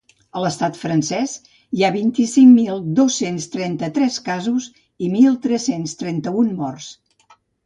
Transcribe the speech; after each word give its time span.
A 0.37 0.41
l’estat 0.43 0.77
francès 0.83 1.33
hi 1.79 1.85
ha 1.85 1.91
vint-i-cinc 1.95 2.49
mil 2.61 2.81
dos-cents 3.01 3.45
trenta-tres 3.57 4.17
casos 4.31 4.69
i 5.05 5.11
mil 5.19 5.37
tres-cents 5.45 5.95
trenta-un 6.03 6.51
morts. 6.65 6.91